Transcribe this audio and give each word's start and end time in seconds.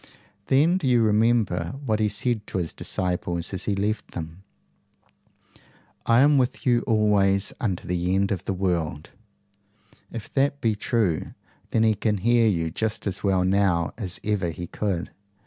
Then 0.47 0.79
do 0.79 0.87
you 0.87 1.03
remember 1.03 1.75
what 1.85 1.99
he 1.99 2.09
said 2.09 2.47
to 2.47 2.57
his 2.57 2.73
disciples 2.73 3.53
as 3.53 3.65
he 3.65 3.75
left 3.75 4.13
them: 4.13 4.41
'I 6.07 6.21
AM 6.21 6.37
WITH 6.39 6.65
YOU 6.65 6.81
ALWAYS 6.87 7.53
UNTO 7.59 7.85
THE 7.87 8.15
END 8.15 8.31
OF 8.31 8.45
THE 8.45 8.53
WORLD'? 8.53 9.11
If 10.11 10.33
that 10.33 10.59
be 10.59 10.73
true, 10.73 11.35
then 11.69 11.83
he 11.83 11.93
can 11.93 12.17
hear 12.17 12.47
you 12.47 12.71
just 12.71 13.05
as 13.05 13.23
well 13.23 13.45
now 13.45 13.93
as 13.95 14.19
ever 14.23 14.49
he 14.49 14.65
could. 14.65 15.11